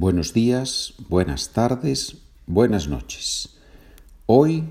Buenos 0.00 0.32
días, 0.32 0.94
buenas 1.10 1.50
tardes, 1.50 2.16
buenas 2.46 2.88
noches. 2.88 3.50
Hoy 4.24 4.64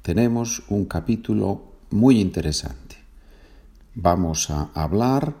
tenemos 0.00 0.62
un 0.70 0.86
capítulo 0.86 1.74
muy 1.90 2.18
interesante. 2.18 2.96
Vamos 3.94 4.48
a 4.48 4.70
hablar 4.72 5.36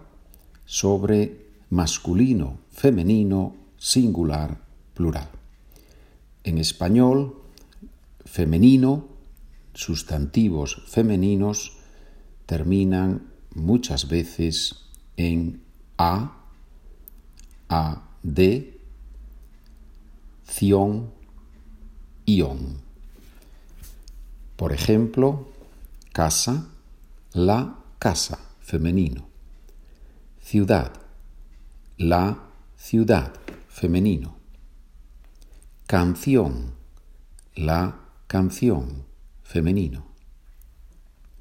sobre 0.66 1.46
masculino, 1.70 2.58
femenino, 2.70 3.56
singular, 3.78 4.60
plural. 4.92 5.30
En 6.44 6.58
español, 6.58 7.40
femenino, 8.26 9.06
sustantivos 9.72 10.82
femeninos 10.88 11.78
terminan 12.44 13.32
muchas 13.54 14.08
veces 14.10 14.74
en 15.16 15.62
a, 15.96 16.36
a, 17.70 18.10
de, 18.22 18.75
ción, 20.48 21.12
ion. 22.24 22.80
Por 24.56 24.72
ejemplo, 24.72 25.48
casa, 26.12 26.68
la 27.32 27.76
casa, 27.98 28.38
femenino. 28.60 29.28
Ciudad, 30.40 30.92
la 31.98 32.38
ciudad, 32.76 33.34
femenino. 33.68 34.36
Canción, 35.86 36.72
la 37.54 38.00
canción, 38.26 39.04
femenino. 39.42 40.06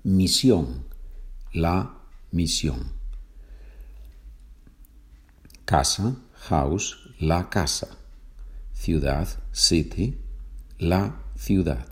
Misión, 0.04 0.85
la 1.54 1.96
misión. 2.32 2.91
Casa, 5.66 6.16
house, 6.34 7.10
la 7.20 7.49
casa 7.49 8.05
ciudad, 8.75 9.27
city, 9.52 10.20
la 10.77 11.21
ciudad. 11.35 11.87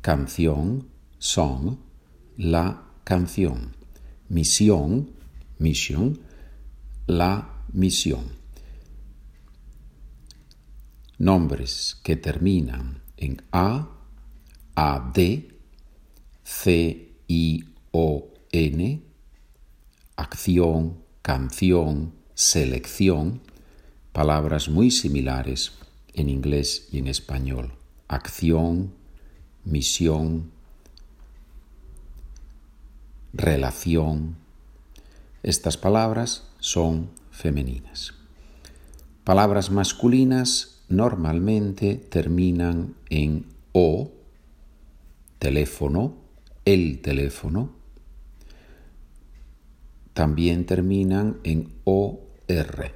Canción, 0.00 0.88
song, 1.18 1.76
la 2.36 2.84
canción. 3.04 3.76
Misión, 4.28 5.10
mission, 5.58 6.20
la 7.06 7.64
misión. 7.72 8.38
Nombres 11.18 12.00
que 12.02 12.16
terminan 12.16 13.02
en 13.16 13.42
A, 13.50 13.88
AD, 14.76 15.18
C, 16.44 17.12
I, 17.26 17.64
O, 17.90 18.32
N, 18.52 19.02
acción, 20.16 21.02
canción, 21.22 22.14
selección, 22.34 23.40
palabras 24.12 24.68
muy 24.68 24.90
similares 24.90 25.72
en 26.18 26.28
inglés 26.28 26.88
y 26.90 26.98
en 26.98 27.06
español. 27.06 27.72
Acción, 28.08 28.92
misión, 29.64 30.50
relación. 33.32 34.36
Estas 35.42 35.76
palabras 35.76 36.50
son 36.58 37.10
femeninas. 37.30 38.14
Palabras 39.24 39.70
masculinas 39.70 40.82
normalmente 40.88 41.96
terminan 41.96 42.94
en 43.10 43.46
o, 43.72 44.10
teléfono, 45.38 46.16
el 46.64 47.00
teléfono. 47.00 47.70
También 50.14 50.66
terminan 50.66 51.38
en 51.44 51.72
OR, 51.84 52.92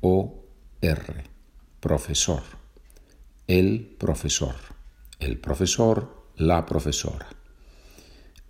OR 0.00 1.37
profesor, 1.80 2.42
el 3.46 3.80
profesor, 3.98 4.54
el 5.20 5.38
profesor, 5.38 6.08
la 6.36 6.66
profesora, 6.66 7.26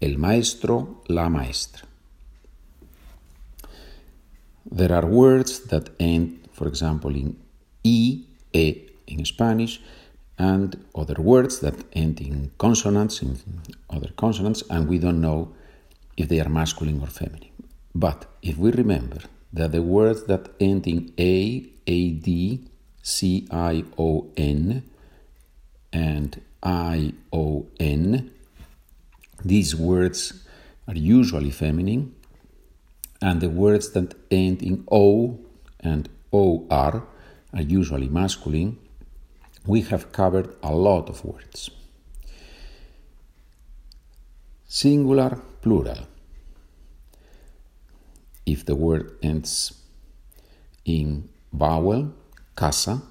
el 0.00 0.19
maestro, 0.19 1.03
la 1.06 1.28
maestra. 1.28 1.84
There 4.71 4.93
are 4.93 5.06
words 5.06 5.69
that 5.69 5.91
end, 5.99 6.49
for 6.53 6.69
example, 6.69 7.17
in 7.17 7.38
e, 7.83 8.25
e 8.53 8.87
in 9.06 9.25
Spanish, 9.25 9.81
and 10.38 10.84
other 10.94 11.21
words 11.21 11.61
that 11.61 11.75
end 11.93 12.21
in 12.21 12.50
consonants, 12.59 13.22
in 13.22 13.38
other 13.91 14.12
consonants, 14.17 14.62
and 14.71 14.88
we 14.88 14.99
don't 14.99 15.21
know 15.21 15.53
if 16.17 16.28
they 16.28 16.41
are 16.41 16.49
masculine 16.49 17.00
or 17.00 17.09
feminine. 17.09 17.53
But 17.94 18.27
if 18.43 18.59
we 18.59 18.71
remember 18.71 19.21
that 19.53 19.72
the 19.72 19.83
words 19.83 20.25
that 20.25 20.50
end 20.61 20.87
in 20.87 21.12
a, 21.19 21.67
ad, 21.87 22.69
C 23.09 23.49
I 23.51 23.85
O 23.97 24.27
N 24.37 24.83
and 25.93 26.41
I 26.63 27.15
O 27.33 27.67
N. 27.81 28.31
These 29.43 29.75
words 29.75 30.45
are 30.87 30.95
usually 30.95 31.51
feminine, 31.51 32.15
and 33.23 33.41
the 33.41 33.49
words 33.49 33.93
that 33.93 34.15
end 34.31 34.63
in 34.63 34.85
O 34.93 35.39
and 35.81 36.09
OR 36.31 37.07
are 37.55 37.63
usually 37.63 38.11
masculine. 38.11 38.77
We 39.65 39.81
have 39.91 40.13
covered 40.13 40.55
a 40.63 40.75
lot 40.75 41.09
of 41.09 41.25
words. 41.25 41.71
Singular, 44.67 45.41
plural. 45.63 46.07
If 48.45 48.67
the 48.67 48.77
word 48.77 49.17
ends 49.23 49.73
in 50.85 51.31
vowel, 51.53 52.13
casa, 52.59 53.05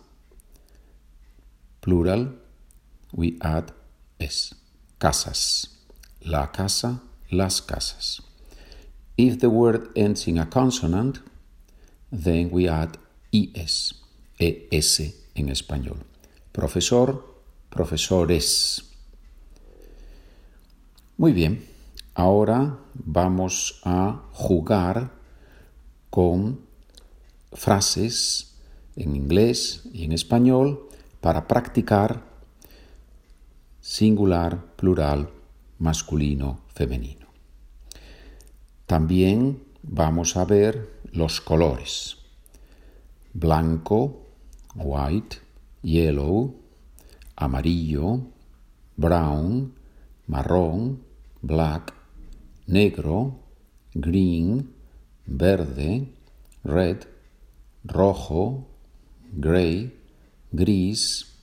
plural, 1.80 2.38
we 3.14 3.38
add 3.40 3.72
es, 4.20 4.54
casas, 5.00 5.70
la 6.20 6.52
casa, 6.52 7.02
las 7.32 7.62
casas. 7.62 8.22
If 9.16 9.40
the 9.40 9.50
word 9.50 9.88
ends 9.96 10.28
in 10.28 10.38
a 10.38 10.46
consonant, 10.46 11.22
then 12.12 12.50
we 12.52 12.68
add 12.68 12.98
es, 13.32 13.94
es 14.38 15.00
en 15.34 15.48
español. 15.48 16.04
Profesor, 16.52 17.24
profesores. 17.70 18.84
Muy 21.18 21.32
bien, 21.32 21.66
ahora 22.16 22.80
vamos 22.94 23.80
a 23.86 24.24
jugar 24.34 25.10
con 26.10 26.60
frases 27.54 28.47
en 28.98 29.16
inglés 29.16 29.84
y 29.94 30.04
en 30.04 30.12
español 30.12 30.90
para 31.22 31.48
practicar 31.48 32.24
singular, 33.80 34.76
plural, 34.76 35.30
masculino, 35.80 36.60
femenino. 36.74 37.28
También 38.86 39.64
vamos 39.84 40.36
a 40.36 40.46
ver 40.46 41.00
los 41.12 41.40
colores. 41.40 42.18
Blanco, 43.34 44.24
white, 44.76 45.38
yellow, 45.82 46.56
amarillo, 47.36 48.22
brown, 48.96 49.74
marrón, 50.26 51.04
black, 51.42 51.94
negro, 52.66 53.40
green, 53.94 54.74
verde, 55.26 56.12
red, 56.64 56.98
rojo, 57.84 58.68
gray, 59.34 59.94
gris, 60.52 61.34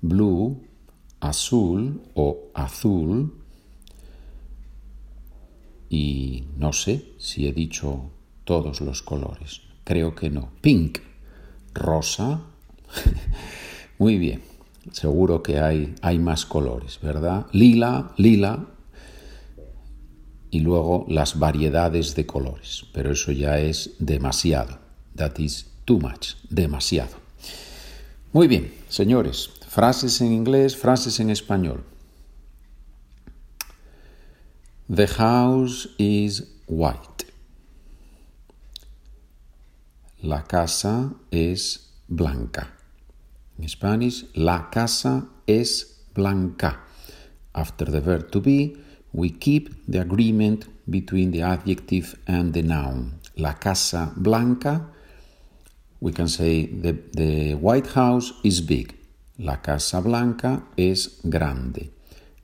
blue, 0.00 0.60
azul 1.20 2.02
o 2.14 2.50
azul 2.54 3.32
y 5.88 6.44
no 6.56 6.72
sé 6.72 7.14
si 7.18 7.46
he 7.46 7.52
dicho 7.52 8.10
todos 8.44 8.80
los 8.80 9.02
colores. 9.02 9.62
Creo 9.84 10.14
que 10.14 10.30
no. 10.30 10.50
Pink, 10.60 10.98
rosa. 11.74 12.40
Muy 13.98 14.18
bien. 14.18 14.42
Seguro 14.92 15.42
que 15.42 15.58
hay, 15.58 15.94
hay 16.00 16.18
más 16.18 16.46
colores, 16.46 16.98
¿verdad? 17.00 17.46
Lila, 17.52 18.12
lila. 18.16 18.66
Y 20.50 20.60
luego 20.60 21.06
las 21.08 21.38
variedades 21.38 22.14
de 22.14 22.26
colores. 22.26 22.86
Pero 22.92 23.12
eso 23.12 23.32
ya 23.32 23.58
es 23.58 23.94
demasiado. 23.98 24.78
That 25.14 25.38
is 25.38 25.75
too 25.86 25.98
much, 25.98 26.34
demasiado. 26.50 27.16
Muy 28.32 28.48
bien, 28.48 28.74
señores, 28.88 29.50
frases 29.66 30.20
en 30.20 30.32
inglés, 30.32 30.76
frases 30.76 31.20
en 31.20 31.30
español. 31.30 31.84
The 34.88 35.06
house 35.06 35.88
is 35.98 36.44
white. 36.66 37.26
La 40.22 40.44
casa 40.44 41.14
es 41.30 41.92
blanca. 42.08 42.72
En 43.58 43.68
Spanish, 43.68 44.26
la 44.34 44.68
casa 44.70 45.28
es 45.46 46.04
blanca. 46.14 46.82
After 47.54 47.90
the 47.90 48.00
verb 48.00 48.30
to 48.32 48.40
be, 48.40 48.76
we 49.12 49.30
keep 49.30 49.70
the 49.88 50.00
agreement 50.00 50.66
between 50.86 51.30
the 51.30 51.42
adjective 51.42 52.18
and 52.26 52.52
the 52.52 52.62
noun. 52.62 53.18
La 53.36 53.54
casa 53.54 54.12
blanca 54.16 54.92
we 56.00 56.12
can 56.12 56.28
say 56.28 56.66
the, 56.66 56.92
the 57.12 57.54
White 57.54 57.88
House 57.88 58.32
is 58.44 58.60
big. 58.60 58.94
La 59.38 59.56
Casa 59.56 60.00
Blanca 60.00 60.62
es 60.76 61.20
grande. 61.28 61.90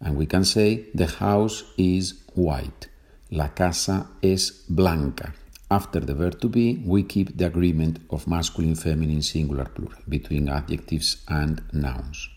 And 0.00 0.16
we 0.16 0.26
can 0.26 0.44
say 0.44 0.86
the 0.94 1.06
house 1.06 1.64
is 1.78 2.14
white. 2.34 2.88
La 3.30 3.54
casa 3.54 4.08
es 4.20 4.64
blanca. 4.68 5.32
After 5.70 6.00
the 6.00 6.14
verb 6.14 6.40
to 6.40 6.48
be, 6.48 6.82
we 6.84 7.04
keep 7.04 7.36
the 7.38 7.46
agreement 7.46 8.00
of 8.10 8.26
masculine, 8.26 8.74
feminine, 8.74 9.22
singular, 9.22 9.64
plural 9.66 10.02
between 10.08 10.48
adjectives 10.48 11.24
and 11.28 11.62
nouns. 11.72 12.28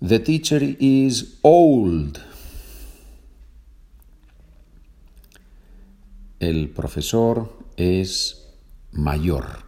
The 0.00 0.18
teacher 0.18 0.60
is 0.78 1.40
old. 1.42 2.22
El 6.38 6.68
profesor 6.68 7.48
es 7.76 8.43
mayor. 8.94 9.64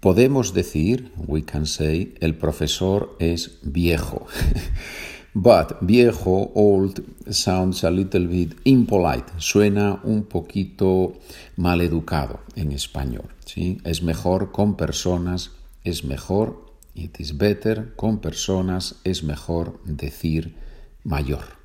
Podemos 0.00 0.52
decir, 0.52 1.12
we 1.16 1.44
can 1.44 1.66
say, 1.66 2.14
el 2.20 2.36
profesor 2.36 3.16
es 3.18 3.58
viejo. 3.62 4.26
But 5.36 5.78
viejo, 5.80 6.52
old, 6.54 7.02
sounds 7.28 7.82
a 7.82 7.90
little 7.90 8.26
bit 8.26 8.54
impolite. 8.64 9.32
Suena 9.38 10.00
un 10.04 10.24
poquito 10.24 11.14
maleducado 11.56 12.40
en 12.54 12.70
español. 12.70 13.30
¿sí? 13.44 13.80
Es 13.82 14.02
mejor 14.02 14.52
con 14.52 14.76
personas, 14.76 15.50
es 15.82 16.04
mejor, 16.04 16.66
it 16.94 17.18
is 17.18 17.36
better, 17.36 17.94
con 17.96 18.20
personas, 18.20 18.96
es 19.02 19.24
mejor 19.24 19.80
decir 19.84 20.54
mayor. 21.02 21.63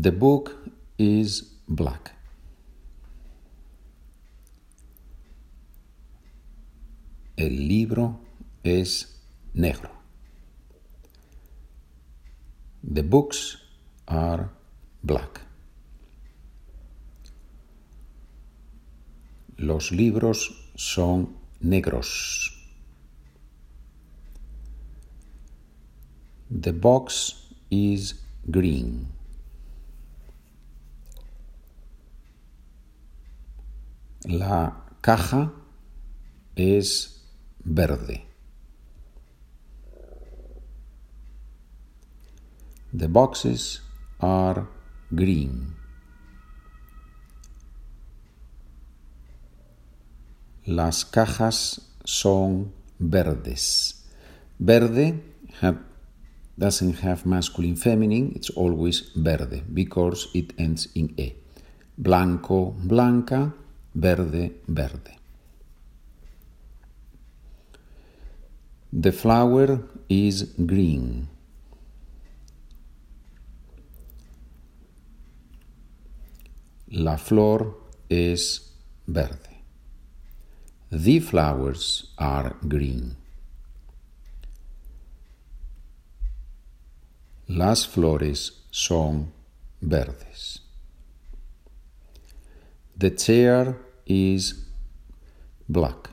The 0.00 0.12
book 0.12 0.54
is 0.96 1.58
black. 1.66 2.12
El 7.36 7.66
libro 7.66 8.20
es 8.62 9.18
negro. 9.54 9.90
The 12.84 13.02
books 13.02 13.58
are 14.06 14.50
black. 15.02 15.40
Los 19.56 19.90
libros 19.90 20.70
son 20.76 21.34
negros. 21.60 22.52
The 26.48 26.72
box 26.72 27.48
is 27.68 28.14
green. 28.48 29.17
La 34.24 34.84
caja 35.00 35.52
es 36.56 37.24
verde. 37.64 38.24
The 42.92 43.06
boxes 43.06 43.82
are 44.18 44.66
green. 45.10 45.76
Las 50.66 51.04
cajas 51.04 51.80
son 52.04 52.72
verdes. 52.98 54.04
Verde 54.58 55.22
have, 55.60 55.78
doesn't 56.56 56.96
have 57.04 57.24
masculine 57.24 57.76
feminine, 57.76 58.32
it's 58.34 58.50
always 58.50 59.12
verde 59.14 59.62
because 59.72 60.28
it 60.34 60.54
ends 60.58 60.88
in 60.94 61.14
e. 61.16 61.34
Blanco, 61.96 62.72
blanca, 62.82 63.54
verde, 63.98 64.60
verde. 64.66 65.18
The 68.92 69.12
flower 69.12 69.80
is 70.08 70.54
green. 70.56 71.28
La 76.90 77.18
flor 77.18 77.76
es 78.08 78.72
verde. 79.06 79.62
The 80.90 81.20
flowers 81.20 82.14
are 82.18 82.56
green. 82.62 83.16
Las 87.48 87.86
flores 87.86 88.64
son 88.70 89.32
verdes. 89.82 90.60
The 92.96 93.10
chair 93.10 93.87
is 94.08 94.64
black. 95.68 96.10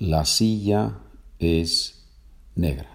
La 0.00 0.24
silla 0.24 0.96
es 1.38 1.94
negra. 2.56 2.88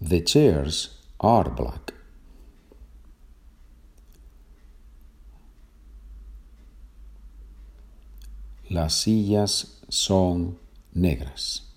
The 0.00 0.22
chairs 0.22 0.96
are 1.20 1.50
black. 1.50 1.92
Las 8.70 8.94
sillas 8.94 9.80
son 9.88 10.58
negras. 10.94 11.69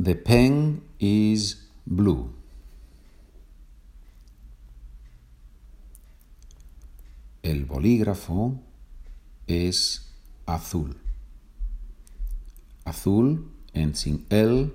The 0.00 0.14
pen 0.14 0.84
is 1.00 1.68
blue. 1.84 2.32
El 7.42 7.64
bolígrafo 7.64 8.60
es 9.48 10.14
azul. 10.46 10.96
Azul 12.84 13.50
en 13.72 13.96
sin 13.96 14.24
el, 14.30 14.72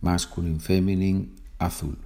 masculino, 0.00 0.60
femenino, 0.60 1.26
azul. 1.58 1.98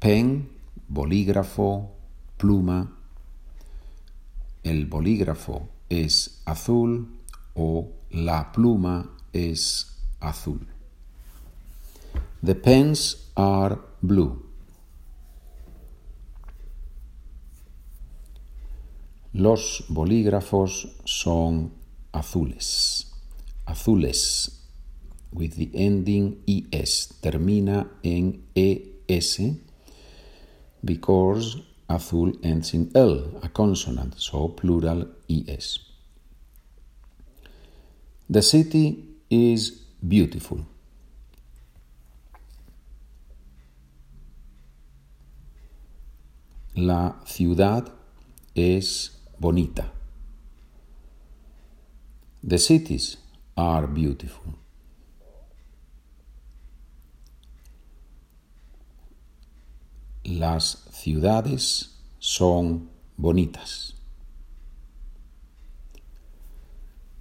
Pen, 0.00 0.48
bolígrafo, 0.88 1.94
pluma. 2.36 2.98
El 4.64 4.86
bolígrafo 4.86 5.68
es 5.88 6.42
azul 6.44 7.08
o 7.54 7.92
la 8.10 8.50
pluma 8.50 9.10
es 9.32 9.99
azul. 10.20 10.60
The 12.42 12.54
pens 12.54 13.30
are 13.36 13.78
blue. 14.00 14.46
Los 19.32 19.84
bolígrafos 19.88 20.88
son 21.04 21.72
azules. 22.12 23.12
Azules. 23.66 24.56
With 25.32 25.54
the 25.54 25.70
ending 25.74 26.42
es. 26.72 27.14
Termina 27.20 27.86
en 28.02 28.42
es 28.54 29.40
because 30.82 31.62
azul 31.88 32.38
ends 32.42 32.74
in 32.74 32.90
l, 32.94 33.38
a 33.42 33.48
consonant, 33.48 34.14
so 34.16 34.48
plural 34.48 35.08
es. 35.28 35.80
The 38.28 38.42
city 38.42 39.16
is 39.28 39.82
beautiful. 40.00 40.66
La 46.74 47.20
ciudad 47.24 47.92
es 48.54 49.20
bonita. 49.38 49.92
The 52.42 52.58
cities 52.58 53.18
are 53.56 53.86
beautiful. 53.86 54.54
Las 60.24 60.84
ciudades 60.92 61.90
son 62.18 62.88
bonitas. 63.18 63.94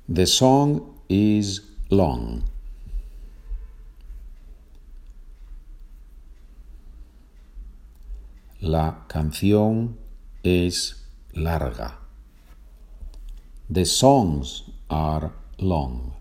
The 0.08 0.26
song 0.26 1.02
is 1.10 1.62
long. 1.90 2.44
La 8.62 9.06
canción 9.08 9.98
es 10.44 11.08
larga. 11.32 11.98
The 13.72 13.86
songs 13.86 14.66
are 14.90 15.32
long. 15.60 16.14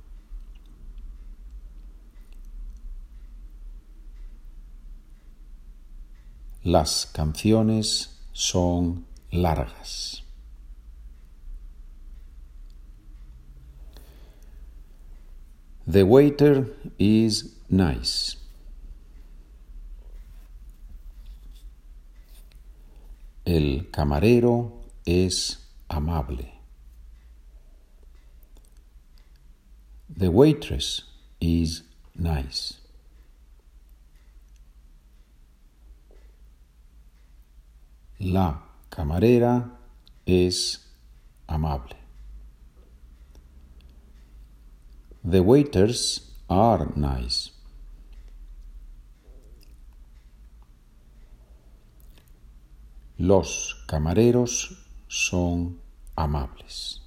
Las 6.62 7.06
canciones 7.06 8.20
son 8.32 9.04
largas. 9.32 10.22
The 15.88 16.04
waiter 16.04 16.76
is 16.98 17.56
nice. 17.68 18.36
El 23.48 23.88
camarero 23.90 24.78
es 25.06 25.56
amable. 25.88 26.52
The 30.14 30.28
waitress 30.28 31.04
is 31.40 31.82
nice. 32.14 32.74
La 38.18 38.64
camarera 38.90 39.70
es 40.26 40.80
amable. 41.48 41.96
The 45.24 45.40
waiters 45.42 46.20
are 46.50 46.92
nice. 46.94 47.57
Los 53.18 53.74
camareros 53.88 54.78
son 55.08 55.80
amables. 56.14 57.02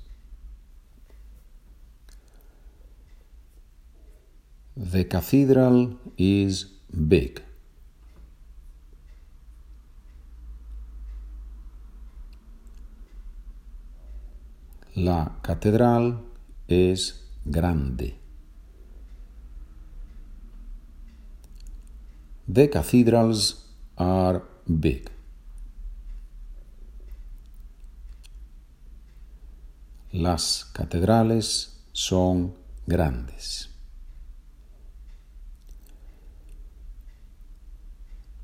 The 4.76 5.08
cathedral 5.08 5.98
is 6.18 6.68
big. 6.90 7.42
La 14.96 15.38
catedral 15.42 16.26
es 16.68 17.24
grande. 17.46 18.20
The 22.50 22.70
cathedrals 22.70 23.66
are 23.96 24.44
big. 24.68 25.10
Las 30.22 30.66
catedrales 30.72 31.82
son 31.94 32.54
grandes. 32.86 33.72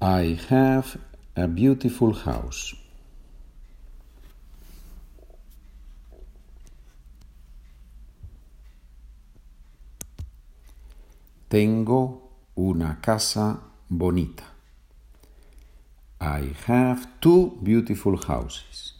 I 0.01 0.39
have 0.49 0.99
a 1.35 1.45
beautiful 1.45 2.15
house. 2.15 2.75
Tengo 11.47 12.31
una 12.55 12.99
casa 13.01 13.61
bonita. 13.87 14.45
I 16.19 16.55
have 16.65 17.19
two 17.21 17.59
beautiful 17.61 18.17
houses. 18.17 18.96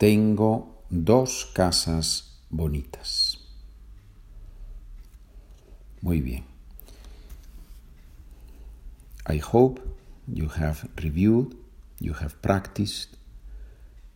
Tengo 0.00 0.82
dos 0.88 1.44
casas 1.52 2.40
bonitas. 2.48 3.36
Muy 6.00 6.22
bien. 6.22 6.44
I 9.26 9.36
hope 9.40 9.82
you 10.26 10.48
have 10.56 10.88
reviewed, 10.96 11.54
you 11.98 12.14
have 12.14 12.40
practiced 12.40 13.18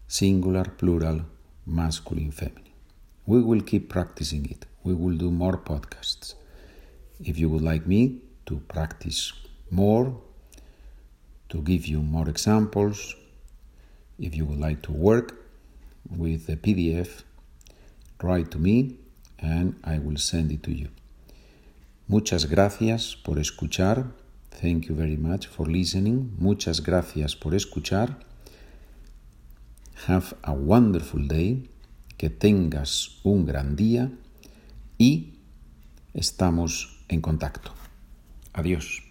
singular, 0.07 0.75
plural, 0.75 1.26
masculine, 1.67 2.33
feminine. 2.33 2.73
We 3.26 3.43
will 3.43 3.61
keep 3.61 3.91
practicing 3.91 4.47
it. 4.50 4.64
We 4.85 4.95
will 4.95 5.19
do 5.19 5.31
more 5.31 5.59
podcasts. 5.59 6.35
If 7.23 7.38
you 7.38 7.50
would 7.50 7.61
like 7.61 7.87
me 7.87 8.23
to 8.47 8.57
practice 8.69 9.35
more, 9.71 10.19
to 11.50 11.61
give 11.61 11.85
you 11.85 12.00
more 12.00 12.31
examples, 12.31 13.14
if 14.19 14.35
you 14.35 14.47
would 14.47 14.61
like 14.61 14.81
to 14.85 14.93
work 14.93 15.43
with 16.11 16.46
the 16.46 16.56
PDF, 16.56 17.23
write 18.23 18.50
to 18.50 18.58
me 18.58 18.96
and 19.38 19.76
I 19.84 19.99
will 19.99 20.18
send 20.18 20.52
it 20.52 20.62
to 20.64 20.73
you. 20.73 20.88
Muchas 22.08 22.46
gracias 22.46 23.16
por 23.16 23.38
escuchar. 23.38 24.12
Thank 24.50 24.87
you 24.88 24.94
very 24.94 25.16
much 25.16 25.46
for 25.46 25.66
listening. 25.66 26.34
Muchas 26.38 26.80
gracias 26.82 27.34
por 27.34 27.54
escuchar. 27.54 28.18
Have 30.06 30.34
a 30.42 30.52
wonderful 30.52 31.26
day. 31.26 31.70
Que 32.16 32.30
tengas 32.30 33.20
un 33.25 33.44
gran 33.44 33.75
día 33.75 34.12
y 34.99 35.34
estamos 36.14 37.04
en 37.08 37.20
contacto. 37.20 37.73
Adiós. 38.52 39.03